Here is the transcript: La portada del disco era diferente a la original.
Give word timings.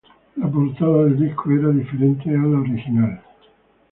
La 0.37 0.47
portada 0.47 1.03
del 1.03 1.15
disco 1.19 1.51
era 1.51 1.69
diferente 1.69 2.27
a 2.31 2.39
la 2.41 2.59
original. 2.61 3.21